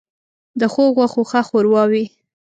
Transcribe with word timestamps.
ـ 0.29 0.59
د 0.59 0.61
ښو 0.73 0.83
غوښو 0.95 1.21
ښه 1.29 1.41
ښوروا 1.47 1.83
وي. 1.91 2.05